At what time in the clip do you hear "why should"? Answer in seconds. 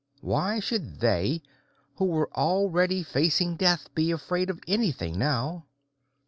0.21-0.99